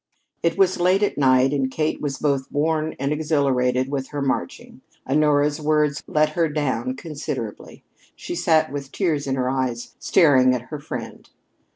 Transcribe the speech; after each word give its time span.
It 0.41 0.57
was 0.57 0.79
late 0.79 1.03
at 1.03 1.15
night, 1.15 1.53
and 1.53 1.69
Kate 1.69 2.01
was 2.01 2.17
both 2.17 2.51
worn 2.51 2.95
and 2.99 3.11
exhilarated 3.11 3.91
with 3.91 4.07
her 4.07 4.19
marching. 4.23 4.81
Honora's 5.07 5.61
words 5.61 6.01
let 6.07 6.29
her 6.29 6.49
down 6.49 6.95
considerably. 6.95 7.83
She 8.15 8.33
sat 8.33 8.71
with 8.71 8.91
tears 8.91 9.27
in 9.27 9.35
her 9.35 9.47
eyes 9.47 9.93
staring 9.99 10.55
at 10.55 10.69
her 10.71 10.79
friend. 10.79 11.29